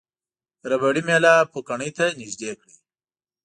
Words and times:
ربړي 0.69 1.01
میله 1.07 1.33
پوکڼۍ 1.51 1.89
ته 1.97 2.05
نژدې 2.19 2.51
کړئ. 2.59 2.75